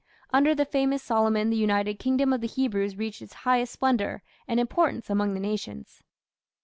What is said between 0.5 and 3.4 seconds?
the famous Solomon the united kingdom of the Hebrews reached its